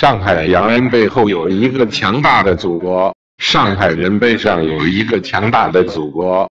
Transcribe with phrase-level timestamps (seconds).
[0.00, 6.48] 上海洋人背后有一个强大的祖国，上海人背上有一个强大的祖国。